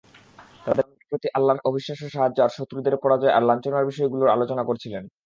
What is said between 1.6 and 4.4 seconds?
অবিশ্বাস্য সাহায্য আর শত্রুদের পরাজয় আর লাঞ্ছনার বিষয়গুলোরও